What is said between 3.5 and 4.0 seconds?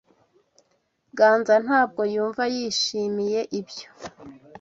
ibyo.